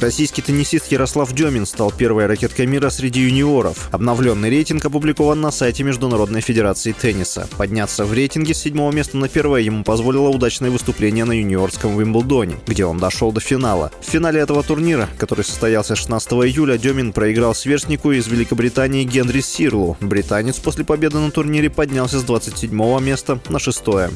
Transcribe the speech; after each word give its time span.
Российский 0.00 0.42
теннисист 0.42 0.92
Ярослав 0.92 1.32
Демин 1.32 1.66
стал 1.66 1.90
первой 1.90 2.26
ракеткой 2.26 2.66
мира 2.66 2.88
среди 2.88 3.20
юниоров. 3.22 3.88
Обновленный 3.90 4.48
рейтинг 4.48 4.84
опубликован 4.84 5.40
на 5.40 5.50
сайте 5.50 5.82
Международной 5.82 6.40
Федерации 6.40 6.92
Тенниса. 6.92 7.48
Подняться 7.56 8.04
в 8.04 8.12
рейтинге 8.12 8.54
с 8.54 8.58
седьмого 8.58 8.92
места 8.92 9.16
на 9.16 9.28
первое 9.28 9.60
ему 9.60 9.82
позволило 9.82 10.28
удачное 10.28 10.70
выступление 10.70 11.24
на 11.24 11.32
юниорском 11.32 11.96
Уимблдоне, 11.96 12.58
где 12.68 12.84
он 12.84 12.98
дошел 12.98 13.32
до 13.32 13.40
финала. 13.40 13.90
В 14.00 14.08
финале 14.08 14.38
этого 14.38 14.62
турнира, 14.62 15.08
который 15.18 15.44
состоялся 15.44 15.96
16 15.96 16.30
июля, 16.30 16.78
Демин 16.78 17.12
проиграл 17.12 17.52
сверстнику 17.52 18.12
из 18.12 18.28
Великобритании 18.28 19.02
Генри 19.02 19.40
Сирлу. 19.40 19.96
Британец 20.00 20.60
после 20.60 20.84
победы 20.84 21.18
на 21.18 21.32
турнире 21.32 21.70
поднялся 21.70 22.20
с 22.20 22.22
27 22.22 22.70
места 23.00 23.40
на 23.48 23.58
шестое. 23.58 24.10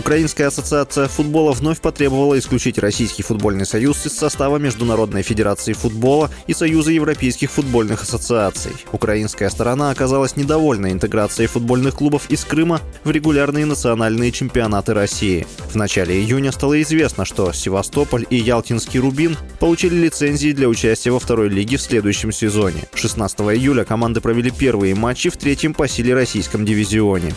Украинская 0.00 0.46
ассоциация 0.46 1.08
футбола 1.08 1.52
вновь 1.52 1.82
потребовала 1.82 2.38
исключить 2.38 2.78
Российский 2.78 3.22
футбольный 3.22 3.66
союз 3.66 4.06
из 4.06 4.16
состава 4.16 4.56
Международной 4.56 5.20
федерации 5.20 5.74
футбола 5.74 6.30
и 6.46 6.54
Союза 6.54 6.90
европейских 6.90 7.50
футбольных 7.50 8.04
ассоциаций. 8.04 8.72
Украинская 8.92 9.50
сторона 9.50 9.90
оказалась 9.90 10.36
недовольна 10.36 10.90
интеграцией 10.90 11.48
футбольных 11.48 11.96
клубов 11.96 12.30
из 12.30 12.46
Крыма 12.46 12.80
в 13.04 13.10
регулярные 13.10 13.66
национальные 13.66 14.32
чемпионаты 14.32 14.94
России. 14.94 15.46
В 15.68 15.74
начале 15.74 16.18
июня 16.18 16.50
стало 16.50 16.80
известно, 16.80 17.26
что 17.26 17.52
Севастополь 17.52 18.24
и 18.30 18.36
Ялтинский 18.36 19.00
Рубин 19.00 19.36
получили 19.58 19.96
лицензии 19.96 20.52
для 20.52 20.68
участия 20.68 21.10
во 21.10 21.18
второй 21.18 21.50
лиге 21.50 21.76
в 21.76 21.82
следующем 21.82 22.32
сезоне. 22.32 22.84
16 22.94 23.40
июля 23.40 23.84
команды 23.84 24.22
провели 24.22 24.50
первые 24.50 24.94
матчи 24.94 25.28
в 25.28 25.36
третьем 25.36 25.74
по 25.74 25.86
силе 25.86 26.14
российском 26.14 26.64
дивизионе. 26.64 27.34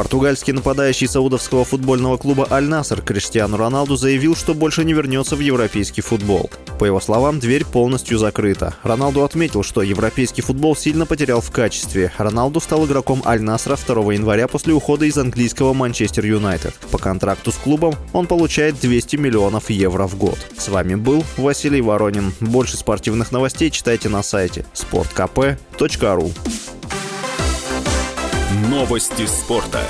Португальский 0.00 0.54
нападающий 0.54 1.06
саудовского 1.06 1.66
футбольного 1.66 2.16
клуба 2.16 2.48
«Аль-Наср» 2.50 3.02
Криштиану 3.02 3.58
Роналду 3.58 3.96
заявил, 3.96 4.34
что 4.34 4.54
больше 4.54 4.82
не 4.82 4.94
вернется 4.94 5.36
в 5.36 5.40
европейский 5.40 6.00
футбол. 6.00 6.48
По 6.78 6.86
его 6.86 7.00
словам, 7.00 7.38
дверь 7.38 7.66
полностью 7.66 8.16
закрыта. 8.16 8.74
Роналду 8.82 9.22
отметил, 9.24 9.62
что 9.62 9.82
европейский 9.82 10.40
футбол 10.40 10.74
сильно 10.74 11.04
потерял 11.04 11.42
в 11.42 11.50
качестве. 11.50 12.14
Роналду 12.16 12.60
стал 12.60 12.86
игроком 12.86 13.22
«Аль-Насра» 13.26 13.76
2 13.76 14.14
января 14.14 14.48
после 14.48 14.72
ухода 14.72 15.04
из 15.04 15.18
английского 15.18 15.74
«Манчестер 15.74 16.24
Юнайтед». 16.24 16.72
По 16.90 16.96
контракту 16.96 17.52
с 17.52 17.56
клубом 17.56 17.94
он 18.14 18.26
получает 18.26 18.80
200 18.80 19.16
миллионов 19.16 19.68
евро 19.68 20.06
в 20.06 20.16
год. 20.16 20.38
С 20.56 20.70
вами 20.70 20.94
был 20.94 21.22
Василий 21.36 21.82
Воронин. 21.82 22.32
Больше 22.40 22.78
спортивных 22.78 23.32
новостей 23.32 23.70
читайте 23.70 24.08
на 24.08 24.22
сайте 24.22 24.64
sportkp.ru 24.72 26.32
Новости 28.50 29.26
спорта. 29.26 29.86